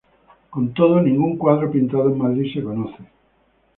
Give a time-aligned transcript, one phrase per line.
[0.49, 3.03] Con todo, ningún cuadro pintado en Madrid se conoce.